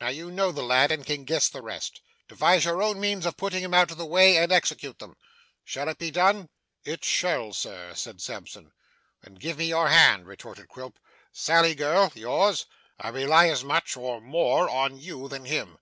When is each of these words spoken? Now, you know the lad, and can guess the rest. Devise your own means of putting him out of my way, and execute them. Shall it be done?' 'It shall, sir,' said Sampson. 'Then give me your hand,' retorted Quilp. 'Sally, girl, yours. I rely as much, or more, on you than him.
Now, 0.00 0.08
you 0.08 0.32
know 0.32 0.50
the 0.50 0.64
lad, 0.64 0.90
and 0.90 1.06
can 1.06 1.22
guess 1.24 1.48
the 1.48 1.62
rest. 1.62 2.00
Devise 2.26 2.64
your 2.64 2.82
own 2.82 2.98
means 2.98 3.24
of 3.24 3.36
putting 3.36 3.62
him 3.62 3.72
out 3.72 3.92
of 3.92 3.98
my 3.98 4.02
way, 4.04 4.36
and 4.36 4.50
execute 4.50 4.98
them. 4.98 5.14
Shall 5.62 5.88
it 5.88 5.96
be 5.98 6.10
done?' 6.10 6.48
'It 6.84 7.04
shall, 7.04 7.52
sir,' 7.52 7.94
said 7.94 8.20
Sampson. 8.20 8.72
'Then 9.22 9.36
give 9.36 9.58
me 9.58 9.66
your 9.66 9.88
hand,' 9.88 10.26
retorted 10.26 10.66
Quilp. 10.66 10.98
'Sally, 11.30 11.76
girl, 11.76 12.10
yours. 12.16 12.66
I 12.98 13.10
rely 13.10 13.48
as 13.48 13.62
much, 13.62 13.96
or 13.96 14.20
more, 14.20 14.68
on 14.68 14.98
you 14.98 15.28
than 15.28 15.44
him. 15.44 15.78